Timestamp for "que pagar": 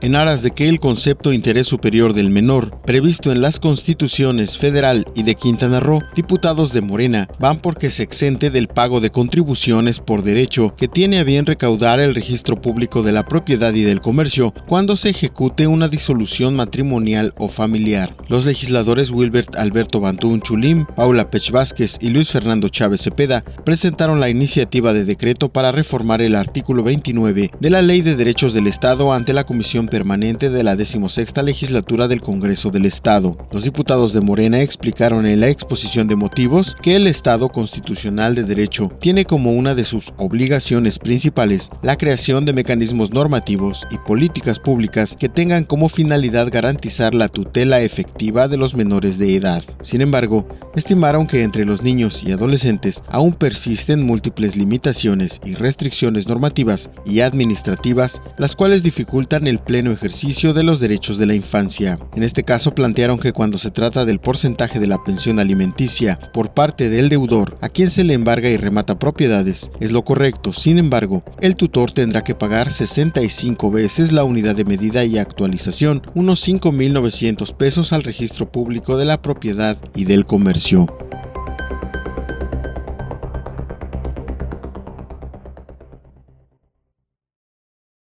72.22-72.70